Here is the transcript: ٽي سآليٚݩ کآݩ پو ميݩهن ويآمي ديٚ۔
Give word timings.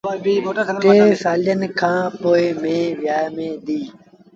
ٽي 0.83 0.93
سآليٚݩ 1.23 1.73
کآݩ 1.79 2.05
پو 2.21 2.31
ميݩهن 2.61 2.95
ويآمي 3.01 3.49
ديٚ۔ 3.65 3.89